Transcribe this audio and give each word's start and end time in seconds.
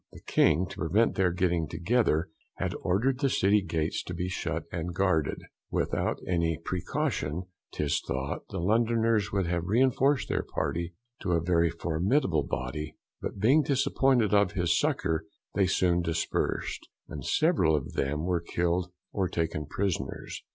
The 0.11 0.19
King, 0.21 0.65
to 0.69 0.79
prevent 0.79 1.13
their 1.13 1.29
getting 1.31 1.67
together, 1.67 2.29
had 2.55 2.73
ordered 2.81 3.19
the 3.19 3.29
City 3.29 3.61
Gates 3.61 4.01
to 4.05 4.15
be 4.15 4.29
shut 4.29 4.63
and 4.71 4.95
guarded, 4.95 5.43
without 5.69 6.17
which 6.23 6.63
precaution 6.65 7.43
'tis 7.71 7.99
thought 8.07 8.47
the 8.49 8.57
Londoners 8.57 9.31
would 9.31 9.45
have 9.45 9.65
reinforced 9.67 10.27
their 10.27 10.41
party 10.41 10.95
to 11.21 11.33
a 11.33 11.39
very 11.39 11.69
formidable 11.69 12.41
body, 12.47 12.97
but 13.21 13.37
being 13.39 13.61
disappointed 13.61 14.33
of 14.33 14.55
this 14.55 14.79
succour 14.79 15.25
they 15.53 15.67
soon 15.67 16.01
dispersed, 16.01 16.89
and 17.07 17.23
several 17.23 17.75
of 17.75 17.93
them 17.93 18.23
were 18.23 18.41
killed 18.41 18.91
or 19.11 19.29
taken 19.29 19.67
prisoners. 19.67 20.41